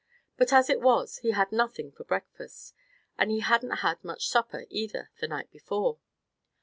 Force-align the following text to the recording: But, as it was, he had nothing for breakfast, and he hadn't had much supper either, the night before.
But, 0.35 0.51
as 0.51 0.67
it 0.67 0.81
was, 0.81 1.19
he 1.19 1.29
had 1.29 1.51
nothing 1.51 1.91
for 1.91 2.03
breakfast, 2.03 2.73
and 3.19 3.29
he 3.29 3.41
hadn't 3.41 3.81
had 3.85 4.03
much 4.03 4.29
supper 4.29 4.65
either, 4.71 5.11
the 5.19 5.27
night 5.27 5.51
before. 5.51 5.99